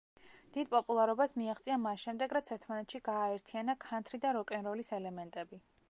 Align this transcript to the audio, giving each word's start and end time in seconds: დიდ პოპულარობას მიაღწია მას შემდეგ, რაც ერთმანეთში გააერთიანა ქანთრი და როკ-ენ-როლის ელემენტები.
დიდ 0.53 0.69
პოპულარობას 0.69 1.35
მიაღწია 1.41 1.77
მას 1.83 2.01
შემდეგ, 2.05 2.35
რაც 2.37 2.51
ერთმანეთში 2.57 3.03
გააერთიანა 3.11 3.79
ქანთრი 3.87 4.23
და 4.25 4.37
როკ-ენ-როლის 4.41 4.95
ელემენტები. 5.03 5.67